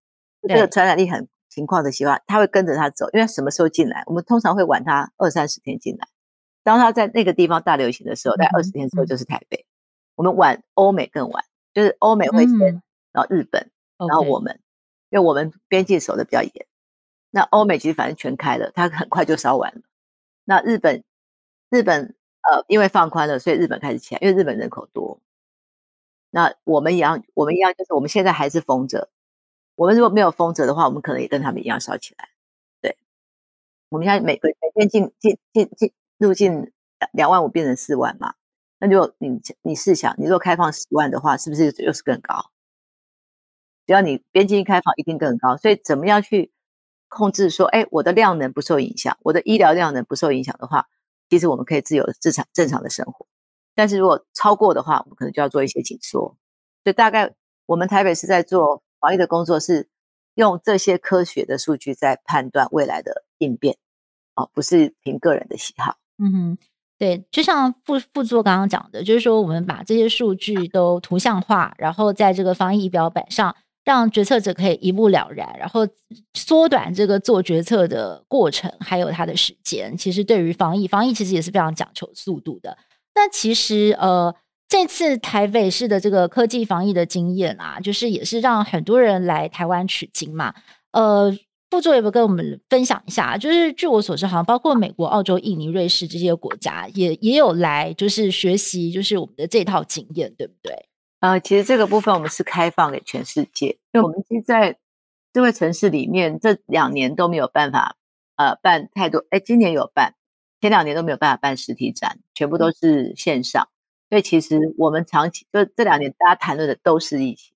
[0.48, 6.08] 这个传染力很情况的情况，它会跟着它走，因为什么时候进来，我们通常会晚它二三十天进来。
[6.64, 9.68] 当它在那个地方大流行的时候，在二十天之后就是台北，嗯、
[10.16, 14.60] 我们晚欧美更晚，就是欧美会先，嗯、然后日本，然后我们.
[15.10, 16.52] 因为我们边境守的比较严。
[17.32, 19.82] 那欧美其实反正全开了，它很快就烧完了。
[20.46, 21.04] 那日本，
[21.70, 25.20] 日本呃，因为放宽了，所以日本开始起来，因为日本人口多。
[26.30, 29.10] 那我们一样，我们一样，就是我们现在还是封着。
[29.76, 32.30] 我们如果没有封着的话，我们可能也跟他们一样烧起来。
[32.82, 32.98] 对，
[33.90, 36.72] 我们现在每个每天进进进进入境
[37.14, 38.34] 两万五变成四万嘛。
[38.80, 42.52] 那就你你试想，你如果开放十万的话，是不是又是更高？
[43.86, 45.58] 只要你边境一开放，一定更高。
[45.58, 46.52] 所以怎么样去？
[47.14, 50.88] 控制说，哎，我的量能不受影响，我的医疗量能不受影响的话，
[51.32, 53.26] 其实我们可以自由正常正常的生活。
[53.74, 56.38] 但是如果超过的话，我们可能就要做一些紧缩。
[56.84, 57.34] 所以大概
[57.66, 59.88] 我们台北市在做防疫的工作，是
[60.36, 63.78] 用这些科学的数据在判断未来的应变，
[64.36, 65.96] 哦，不是凭个人的喜好。
[66.18, 66.58] 嗯哼，
[66.98, 73.56] 对，就像副副座刚刚讲的，就是说我们把这些数据都图像化，然后在这个防疫仪表板上。
[73.84, 75.88] 让决策者可以一目了然，然后
[76.34, 79.98] 缩短这个做决策的过程，还有它的时间。
[79.98, 82.78] 其实对于防疫，防疫其实也是非常讲求速度的。
[83.16, 84.34] 那其实呃，
[84.70, 90.54] 这次台北市的这个科技防疫的经验啊，就是也是让很多人来台湾取经嘛。
[90.92, 91.36] 呃，
[91.70, 93.38] 副座有没有跟我们分享一下？
[93.38, 100.74] 就是据我所知，好像包括美国、澳洲、印尼、瑞士这些国家也也有来，就是学习，就是我们的这套经验，对不对？
[101.22, 104.80] 呃，其实这个部分我们是开放给全世界，因为我们其实在
[105.32, 107.96] 智慧城市里面这两年都没有办法
[108.38, 110.16] 呃办太多，哎，今年有办，
[110.62, 113.70] 前两年都没有办法办实体展，全部都是线上。
[114.10, 117.54] 所以其实我们长期就这两年大家谈论的都是疫情，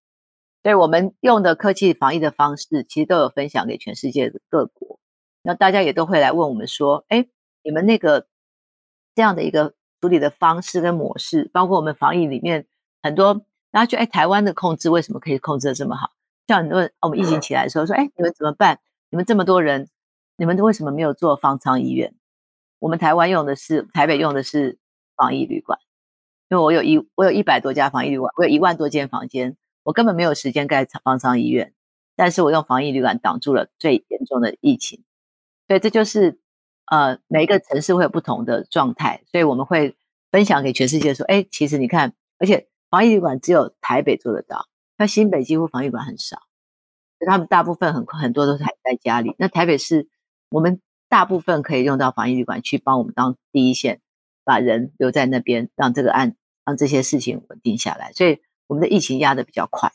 [0.62, 5.00] 所以我们用的科技防疫的方式，其实都有分享给全世界的各国，
[5.42, 7.26] 那大家也都会来问我们说，哎，
[7.64, 8.28] 你们那个
[9.16, 12.68] 这样的一个处理的方式跟模式，包括我们防疫里面
[13.02, 13.44] 很多。
[13.76, 16.12] 然后就哎，台湾的控制为什么可以控制的这么好？
[16.48, 18.80] 像很多人，我们疫情起来的时候说，哎，你们怎么办？
[19.10, 19.90] 你们这么多人，
[20.38, 22.16] 你们为什么没有做方舱医院？
[22.80, 24.78] 我们台湾用的是台北用的是
[25.18, 25.78] 防疫旅馆，
[26.48, 31.74] 因为我有一我有一百多家防疫旅馆，我有一万多间房间，我根本没有时间盖方舱医院，
[32.16, 35.04] 但是我用防疫旅馆挡住了最严重的疫情。
[35.68, 36.40] 所以这就是
[36.86, 39.98] 呃，每一个城市会有不同的状态，所以我们会
[40.32, 42.70] 分享给全世界说，哎，其实你看，而且。
[42.96, 46.44] 防疫旅馆只有台北做得到，那新北几乎防疫旅馆很少，
[47.28, 49.36] 他们大部分很很多都是还在家里。
[49.38, 50.08] 那台北市，
[50.48, 50.80] 我们
[51.10, 54.00] 大部分可以用到防疫旅馆去帮我们当第一线，
[54.46, 58.14] 把人留在那边，让这个案让这些事情稳定下来。
[58.14, 59.92] 所以我们的疫情压得比较快，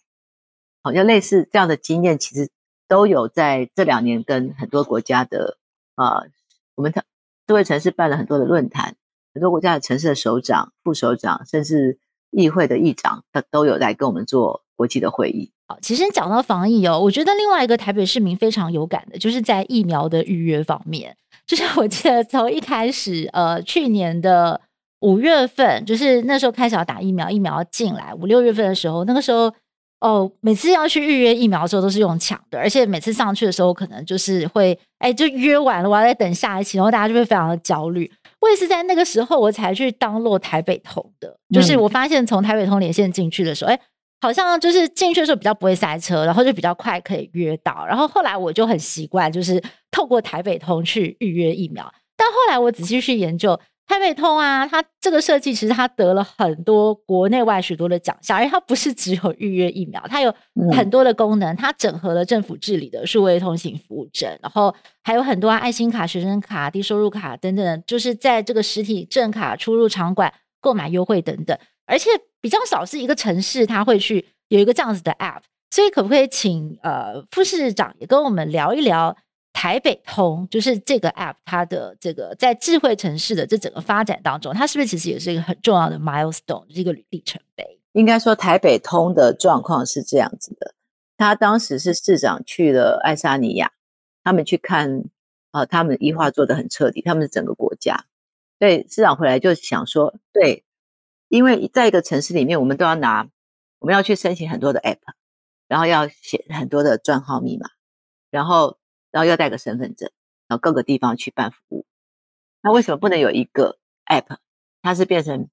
[0.83, 2.51] 好像类似这样的经验，其实
[2.87, 5.57] 都有在这两年跟很多国家的
[5.95, 6.31] 啊、呃，
[6.75, 7.03] 我们的
[7.47, 8.95] 智慧城市办了很多的论坛，
[9.33, 11.99] 很多国家的城市的首长、副首长，甚至。
[12.31, 15.51] 议会的议长，他都有来跟我们做国际的会议。
[15.69, 21.17] 好，其实讲到防疫哦，我觉得另外一个台北市民非常有感的，就是在疫苗的预约方面。
[21.47, 24.61] 就是我记得从一开始，呃，去年的
[25.01, 29.53] 五月份，就是那时候开始要打疫苗，疫苗要进来五六月份的时候，那个时候
[30.01, 38.11] 哦，每次要去预约疫苗的时候都是用抢的，而且每次上去的时候，可能就是会哎，就约完了，我要再等下一期，然后大家就会非常的焦虑。
[38.41, 43.81] 我也是在那个时候，我才去 download 台北通的，就是我发现从台北通连线进去的时候，哎、嗯，
[44.23, 47.87] 好像就是进去的时候比较不会塞车，然后就比较快可以约到。
[47.87, 51.93] 然后后来我就很习惯，就是透过台北通去预约疫苗。
[52.17, 53.59] 但后来我仔细去研究。
[53.91, 60.33] 台北通啊，它这个设计其实它得了很多国内外许多的奖项，而它不是只有预约疫苗，它有
[60.71, 64.73] 很多的功能，它整合了政府治理的数位通行服务证，然后
[65.03, 75.41] 还有很多爱心卡、学生卡、低收入卡等等，就是在这个实体证卡出入场馆购买优惠等等，而且比较少是一个城市它会去有一个这样子的 App，
[75.73, 79.17] 所以可不可以请呃副市长也跟我们聊一聊？
[79.53, 87.79] 台北通就是这个 App，它的这个在智慧城市的这整个发展当中，它是不是其实也是一个很重要的 milestone，是一个里程碑？
[87.93, 90.75] 应该说台北通的状况是这样子的，
[91.17, 93.73] 他当时是市长去了爱沙尼亚，
[94.23, 95.01] 他们去看
[95.51, 98.05] 啊、呃，他们医化做得很彻底，他们是整个国家，
[98.61, 100.65] 所以市长回来就想说，对，
[101.29, 103.29] 因为在一个城市里面，我们都要拿，
[103.81, 104.99] 我们要去申请很多的 App，
[105.67, 107.69] 然后要写很多的账号密码，
[108.31, 108.79] 然后
[109.11, 110.11] 然后要带个身份证，
[110.47, 111.87] 然后各个地方去办服务。
[112.63, 114.39] 那为什么不能有一个 app？
[114.83, 115.49] 它是变成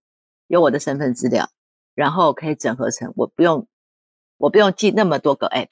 [0.48, 1.50] 有我的身份资料，
[1.96, 3.68] 然后可以整合成我不用
[4.38, 5.70] 我不用记那么多个 app，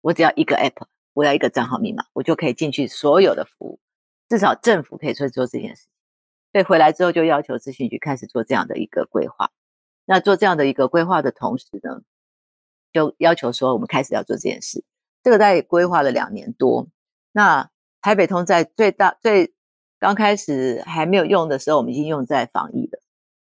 [0.00, 3.80] 我只要一个 app，我要一个账号密码，我就可以进去所有的服务。
[4.28, 5.86] 至少政府可以去做这件事。
[6.52, 9.50] 所以回来之后就要求资讯局开始做这样的一个规划。
[10.04, 12.02] 那做这样的一个规划的同时呢，
[12.92, 14.84] 就要求说我们开始要做这件事。
[15.22, 16.88] 这个大概规划了两年多。
[17.32, 19.52] 那台北通在最大最
[19.98, 23.00] 刚开始还没有用的时候，我们已经用在防疫了。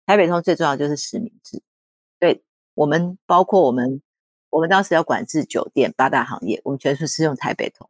[0.06, 1.64] 台北通最重要就是实名制。
[2.20, 4.02] 对，我们包括我们
[4.50, 7.90] 我们当时要管制酒店八大行业，我们全数是用台北通。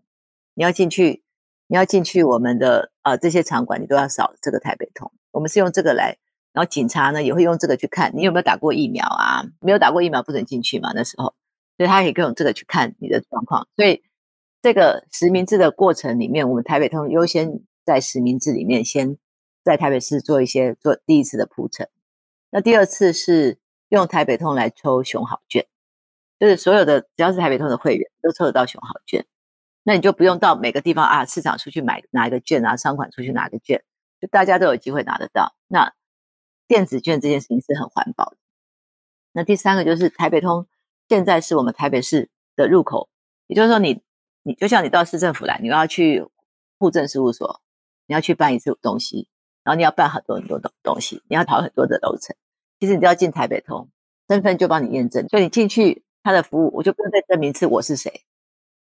[0.54, 1.24] 你要进去。
[1.70, 5.12] 你要进去我们的呃这些场馆，你都要扫这个台北通。
[5.32, 6.18] 我们是用这个来，
[6.54, 9.44] 然后警察呢也会用这个去看你有没有打过疫苗啊？
[9.60, 11.36] 没有打过疫苗不准进去嘛，那时候，
[11.76, 13.68] 所以他也可以用这个去看你的状况。
[13.76, 14.02] 所以
[14.62, 19.18] 这个实名制的过程里面，我们台北通优先在实名制里面先
[19.64, 21.90] 在台北市做一些做第一次的铺陈。
[22.50, 25.68] 那第二次是用台北通来抽熊好券，
[26.40, 29.26] 就是所有的只要是台北通的会员都抽得到熊好券。
[29.84, 33.84] 那你就不用到每个地方啊，市场出去买拿一个券啊，商款出去拿个券，
[34.20, 35.56] 就大家都有机会拿得到。
[35.68, 35.94] 那
[36.68, 38.38] 电子券这件事情是很环保的。
[39.32, 40.68] 那第三个就是台北通，
[41.08, 43.08] 现在是我们台北市的入口，
[43.48, 44.02] 也就是说你，
[44.48, 46.26] 你就像你到市政府来，你要去
[46.80, 47.60] 户政事务所，
[48.06, 49.28] 你要去办一次东西，
[49.62, 52.34] 然后你要办很多很多东东西，你要跑很多的楼层。
[52.80, 53.90] 其实你都要进台北通，
[54.30, 58.24] 身份就帮你验证，所以你进去他的服务，我就不用再证明是我是谁。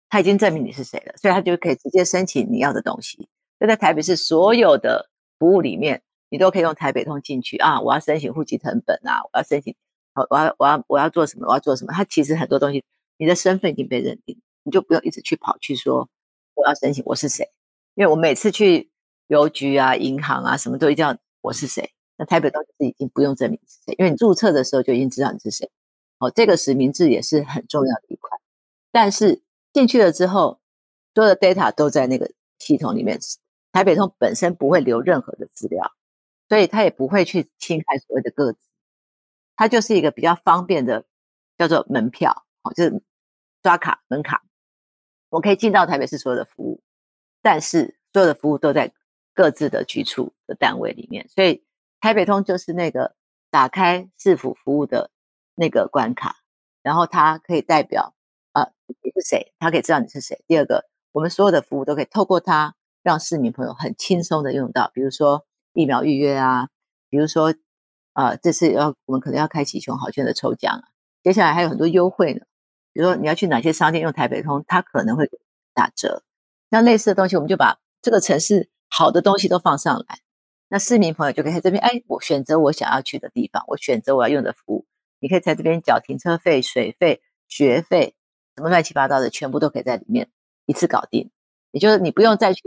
[0.10, 3.30] 他已经证明你是谁了，所以他就可以直接申请你要的东西。
[3.60, 7.80] 就在台北市所有的服务里面，你都可以用台北通进去啊！
[7.80, 9.76] 我要申请户籍成本啊，我要申请，
[10.16, 11.48] 我要我要我要做什么？
[11.48, 11.94] 我要做什么？
[11.94, 12.84] 他其实很多东西，
[13.18, 16.10] 你的身份已经被认定，你就不用一直去跑去说
[16.56, 17.52] 我要申请我是谁。
[17.96, 18.92] 因为我每次去
[19.28, 21.94] 邮局啊、银行啊，什么都一定要我是谁。
[22.18, 25.70] 那台北通是已经不用证明是谁，因为你注册的时候就已经知道你是谁。
[26.20, 28.38] 哦，这个实名制也是很重要的一块，
[28.92, 29.42] 但是。
[29.74, 30.62] 进去了之后，
[31.16, 33.20] 所有的 data 都在那个系统里面。
[33.72, 35.92] 台北通本身不会留任何的资料，
[36.48, 38.60] 所以它也不会去侵害所谓的个资。
[39.56, 41.06] 它就是一个比较方便的，
[41.58, 43.02] 叫做门票，哦，就是
[43.64, 44.44] 刷卡门卡。
[45.34, 46.84] 我可以进到台北市所有的服务，
[47.42, 48.94] 但是所有的服务都在
[49.34, 51.28] 各自的局处的单位里面。
[51.28, 51.64] 所以
[52.00, 53.16] 台北通就是那个
[53.50, 55.10] 打开市府服务的
[55.56, 56.36] 那个关卡，
[56.84, 58.14] 然后它可以代表。
[58.52, 58.70] 啊，
[59.02, 59.52] 你是谁？
[59.58, 60.44] 他可以知道你是谁。
[60.46, 64.92] 第二个，我们所有的服务都可以透过它，让市民朋友很轻松的用到。
[64.94, 66.70] 比如说疫苗预约啊，
[67.10, 67.56] 比如说
[68.12, 70.84] 啊，这次要我们可能要开启熊好券的抽奖啊，
[71.24, 72.46] 接下来还有很多优惠呢。
[72.94, 75.30] 比如说你要去哪些商店用台北通，它可能会
[75.74, 76.24] 打折。
[76.70, 80.20] 那类似的东西，我们就把这个城市好的东西都放上来，
[80.70, 84.86] 那市民朋友就可以在这边，哎，我选择我想要去的地方，我选择我要用的服务。
[85.20, 88.16] 你可以在这边缴停车费、水费、学费。
[88.56, 90.30] 什么乱七八糟的，全部都可以在里面
[90.68, 91.32] 一次搞定。
[91.72, 92.62] 也就是你不用再去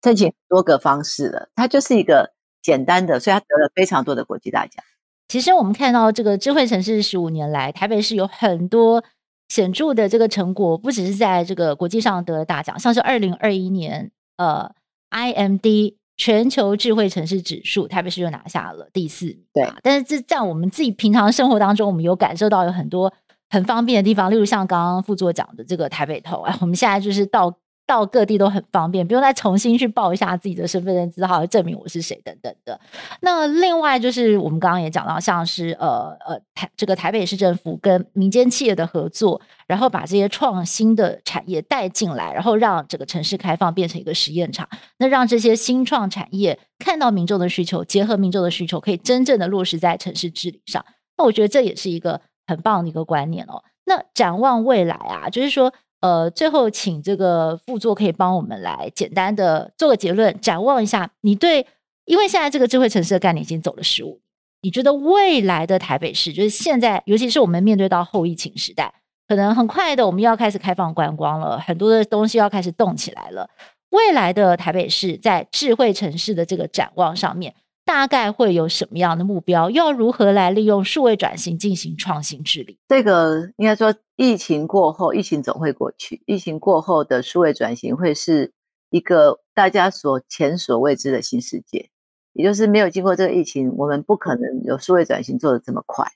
[0.00, 4.84] 申请多个方式了，它就是一个简单的，所以它得了非常多的国际大奖。
[5.26, 9.02] 其实我们看到这个智慧城市十五年来，台北市有很多
[9.48, 14.70] 显著的这个成果，不只是在这个国际上得了大奖，像是二零二一年呃
[15.10, 19.44] IMD 全球智慧城市指数，台北市就拿下了第四名。
[19.52, 23.12] 对，但是这在我们自己平常生活当中，我们有感受到有很多。
[23.48, 27.48] 很方便的地方，例如像刚刚副座讲的这个台北头啊，我们现在就是到
[27.86, 32.78] 到各地都很方便，不用再重新去报一下自己的身份证字号，证明我是谁等等的。
[33.20, 44.68] 那另外就是我们刚刚也讲到，像是呃呃台这个台北市政府跟民间企业的合作，然后把这些创新的产业带进来，然后让整个城市开放变成一个实验场，
[44.98, 50.84] 那让这些新创产业看到民众的需求，结合民众的需求，可以真正的落实在城市治理上。
[51.16, 52.20] 那我觉得这也是一个。
[52.48, 53.60] 很棒的一个观念哦。
[53.86, 61.66] 那展望未来啊，就是说，呃，最后请这个副座可以帮我们来简单的做个结论，展望一下你对，
[62.04, 64.20] 因为现在这个智慧城市的概念已经走了十五，
[64.60, 68.92] 你觉得未来的台北市，就是现在，尤其是我们面对到后疫情时代，
[69.26, 73.48] 可能很快的我们又要开始开放观光了，很多的东西要开始动起来了。
[73.90, 77.54] 未来的台北市在智慧城市的这个展望上面。
[77.86, 79.70] 大概会有什么样的目标？
[79.70, 82.78] 要如何来利用数位转型进行创新治理？
[82.88, 86.20] 这个应该说，疫情过后，疫情总会过去。
[86.26, 88.52] 疫情过后的数位转型会是
[88.90, 91.88] 一个大家所前所未知的新世界。
[92.32, 96.06] 也就是没有经过这个疫情，我们不可能有数位转型做得这么快。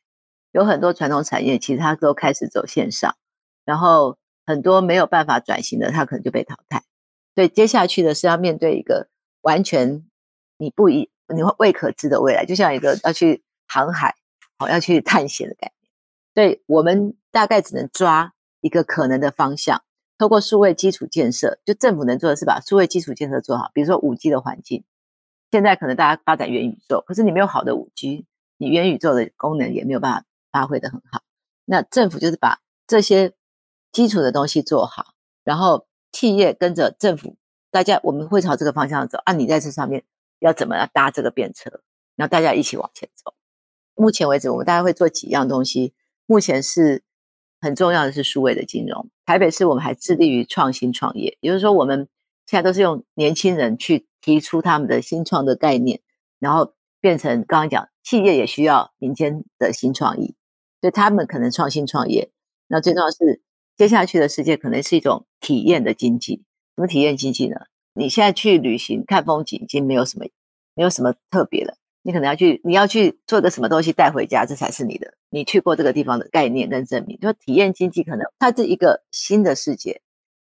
[0.53, 3.15] 有很多传统产业其实它都开始走线上，
[3.65, 6.83] 然后很多没有办法转型的，它可能就被淘汰。
[7.37, 9.09] 所以接下去的是要面对一个
[9.41, 10.05] 完全
[10.59, 14.15] 你不一你会未可知的未来，就像一个要去航海，
[14.59, 15.91] 好要去探险的概念。
[16.35, 19.83] 所以我们大概只能抓一个可能的方向，
[20.19, 24.85] 透过数位基础建设，就政府能做的是把数位基础建设做好，比如说五 G 的环境。
[25.51, 28.27] 现在可能大家发展元宇宙，可是你没有好的五 G，
[28.57, 31.23] 你元宇宙的功能也没有办法发挥得很好。
[31.65, 33.33] 那政府就是把这些
[33.91, 37.37] 基础的东西做好，然后企业跟着政府，
[37.73, 39.19] 大家我们会朝这个方向走。
[39.25, 40.05] 啊，你在这上面
[40.41, 41.71] 要怎么样搭这个便车，
[42.17, 43.33] 然后大家一起往前走。
[43.95, 45.95] 目前为止，我们大概会做几样东西。
[46.27, 47.03] 目前是
[47.61, 49.11] 很重要的是数位的金融。
[49.25, 52.09] 台北市我们还致力于创新创业，也就是说，我们
[52.47, 56.01] 现在都是用年轻人去提出他们的新创的概念，
[56.39, 60.35] 然后变成刚刚讲，企业也需要民间的新创意。
[60.81, 62.31] 所以他们可能创新创业，
[62.67, 63.43] 那最重要是
[63.77, 66.45] 接下去的世界可能是一种体验的经济。
[66.77, 67.57] 什么体验经济呢？
[67.95, 70.27] 你现在去旅行看风景已经没有什么，
[70.75, 71.75] 没有什么特别了。
[72.03, 75.15] 你可能要去，你要去做个什么东西带回家，这才是你的。
[75.29, 77.19] 你去过这个地方的概念跟证明。
[77.21, 80.01] 就体验经济可能它是一个新的世界，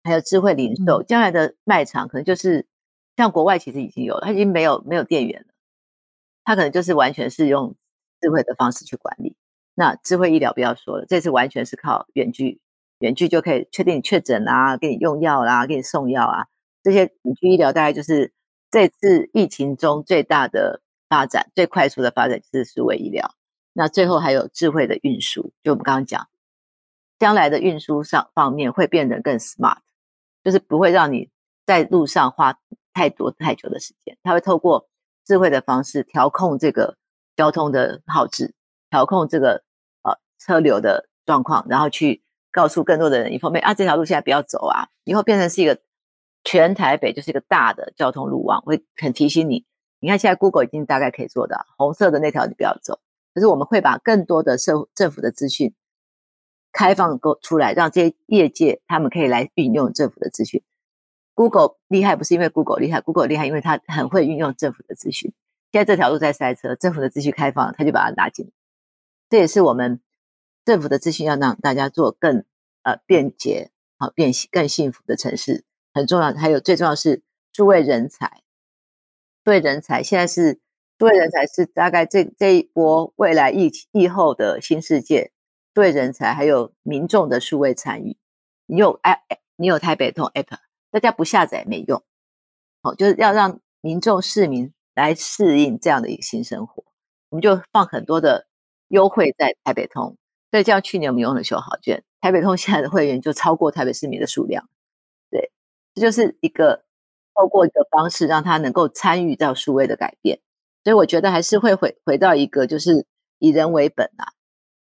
[0.04, 2.66] 还有智慧零售，将来的卖场可能就是
[3.16, 5.46] 像国外其实已经有了，它已经没有没有店员了，
[6.44, 7.74] 它可能就是完全是用
[8.20, 9.34] 智慧的方式去管理。
[9.74, 12.60] 那智慧医疗不要说了，这次完全是靠远距，
[12.98, 16.46] 远距就可以确定你确诊啊，给你用药啦、啊，给你送药啊，
[16.82, 18.32] 这些远距医疗大概就是
[18.70, 23.34] 这次疫情中最大的发展，最快速的发展就是数位医疗。
[23.72, 26.28] 那最后还有智慧的运输，就我们刚刚讲，
[27.18, 29.78] 将来的运输上方面会变得更 smart，
[30.42, 31.30] 就是不会让你
[31.66, 32.58] 在路上花
[32.92, 34.88] 太多太久的时间，它会透过
[35.24, 36.96] 智慧的方式调控这个
[37.36, 38.54] 交通的号志，
[38.90, 39.62] 调控这个
[40.02, 40.18] 呃。
[40.40, 42.22] 车流的状况，然后去
[42.52, 45.80] 告诉更多的人，以后面啊，这条路现在不要走啊，以后变成是一个
[46.44, 49.64] 全台北就是一个大的交通路网，会很提醒你。
[50.00, 53.00] 你看现在 Google 已经大概可以做到，红色的那条你不要走。
[53.34, 55.74] 可是我们会把更多的社政府的资讯
[56.72, 60.62] 开放够出来，让这些业界他们可以来运用政府的资讯。
[61.34, 65.32] Google 厉害不是因为 Google 厉害，Google 厉害因为它很会运用政府的资讯。
[65.72, 68.52] 现在这条路在塞车，政府的资讯开放，他就把它拿进来。
[69.28, 70.00] 这也是我们。
[70.64, 72.44] 政府的资讯要让大家做更
[72.82, 75.64] 呃便捷、好便更幸福的城市
[75.98, 76.32] 很重要。
[76.32, 77.22] 还有最重要是
[77.52, 78.42] 数位人才，
[79.44, 80.60] 数位人才现在是
[80.98, 85.32] 数位人才是大概这这一波未来疫疫后的新世界。
[85.74, 88.16] 数位人才还有民众的数位参与，
[88.66, 90.56] 你有 App，你有台北通 App，
[90.90, 92.02] 大家不下载没用。
[92.82, 96.84] 好，就是要让民众市民来适应这样的一个新生活，
[97.28, 98.48] 我们就放很多的
[98.88, 100.16] 优惠在台北通。
[100.50, 104.68] 所以，像去年我们用的秀好券，台北通现在的会员就超过台北市民的数量。
[105.98, 106.84] 这就是一个
[107.34, 110.40] 透过一个方式，让他能够参与到数位的改变。
[110.84, 113.04] 所以，我觉得还是会回回到一个，就是
[113.38, 114.32] 以人为本啊。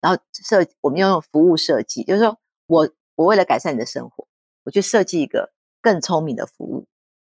[0.00, 4.26] 然后设我们要用服务设计，就是说我我为了改善你的生活，
[4.64, 6.86] 我去设计一个更聪明的服务。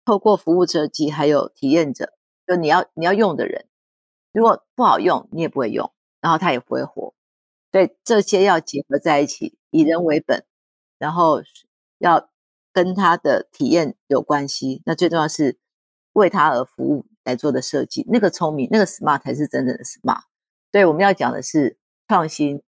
[0.03, 2.13] 透过服务设计，还有体验者，
[2.47, 3.67] 就你要你要用的人，
[4.33, 7.13] 如果不好用，你也不会用，然后他也不会活。
[7.71, 10.43] 所以这些要结合在一起，以人为本，
[10.97, 11.41] 然后
[11.99, 12.29] 要
[12.77, 14.83] 跟他的体验有关系。
[14.85, 15.57] 那最重要是
[16.13, 20.21] 为他而服务来做的设计，那个聪明，那个 smart 才是真正的 smart。
[20.71, 22.61] 所以我们要讲的是创新，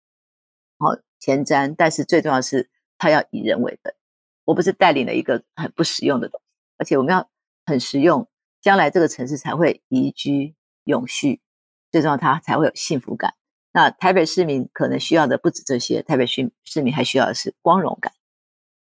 [0.78, 3.92] 好前瞻，但是最重要是它要以人为本。
[4.44, 6.46] 我不是带领了一个很不实用的东西，
[6.78, 7.28] 而且我们要
[7.64, 8.28] 很实用，
[8.61, 10.54] 将来这个城市才会宜居
[10.84, 11.40] 永续，
[11.90, 13.34] 最重要它才会有幸福感。
[13.72, 18.12] 那台北市民可能需要的不止这些，台北市市民还需要的是光荣感、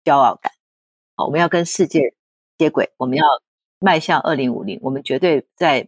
[0.04, 0.54] 骄傲感。
[1.18, 2.14] 好，我们要跟世界
[2.60, 3.26] 接轨，我们要
[3.80, 4.80] 迈向二零五零。
[4.84, 5.88] 我们绝对在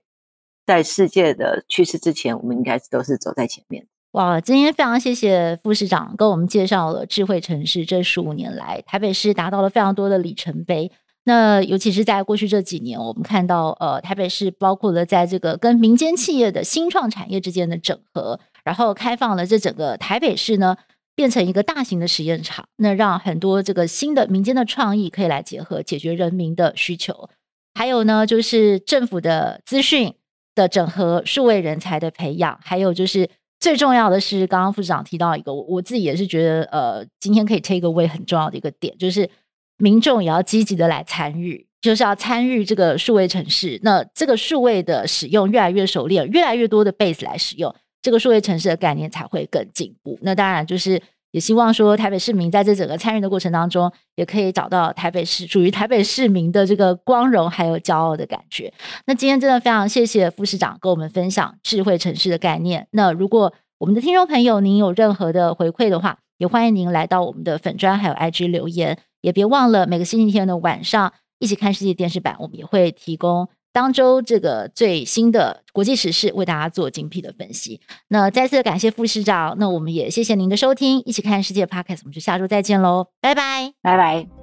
[0.65, 3.85] 在世界的趋势之前，我们应该都是走在前面。
[4.13, 10.91] 哇，今天非常谢谢副市长跟我们介绍了智慧城市这十五年来台北市达到了非常多的里程碑。
[11.25, 18.39] 那尤其是在过去这几年，我们看到呃台北市包括了在这个跟民间企业的新创产业之间的整合。
[18.63, 20.75] 然后开放了这整个台北市呢，
[21.19, 27.29] 变成一个大型的实验场，那让很多这个新的民间的创意可以来结合，解决人民的需求。
[27.73, 30.13] 还有呢，就是政府的资讯
[30.55, 39.29] 的整合，数位人才的培养，还有就是最重要的是，刚刚副市长提到一个，我我自己也是觉得，呃，今天可以 take away 很重要的一个点，就是
[39.77, 43.77] 民众也要积极的来参与，就是要参与这个数位城市。
[43.83, 47.75] 那这个数位的使用越来越熟练，越来越多的 base 来使用。
[48.01, 50.17] 这个数位城市的概念才会更进步。
[50.21, 58.73] 那当然就是也希望说台北市民在这整个参与的过程当中，也可以找到台北市属于台北市民的这个光荣还有骄傲的感觉。
[59.05, 62.87] 那今天真的非常谢谢副市长跟我们分享智慧城市的概念。
[62.91, 68.97] 那如果我们的听众朋友您有任何的回馈的话，也欢迎您来到我们的粉砖还有 IG 留言。
[69.21, 73.49] 也别忘了每个星期天的晚上一起看世界电视版，我们也会提供。
[73.71, 77.79] 当周这个最新的国际时事，为大家做精辟的分析。
[78.07, 84.38] 那再次感谢副市长，那我们也谢谢您的收听，一起看世界 Podcast，我们就下周再见喽，拜拜，拜拜。